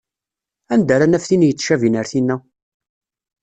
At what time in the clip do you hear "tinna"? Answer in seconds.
2.11-2.35